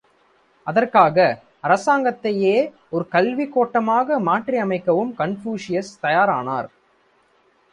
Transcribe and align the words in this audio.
அதற்காக, 0.67 1.17
அரசாங்கத்தையே 1.63 2.55
ஒரு 2.89 3.07
கல்விக் 3.07 3.53
கோட்டமாக 3.53 4.19
மாற்றி 4.19 4.57
அமைக்கவும் 4.61 5.13
கன்பூசியஸ் 5.17 5.93
தயாரானார். 6.01 6.69